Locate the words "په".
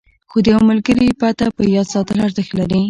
1.55-1.61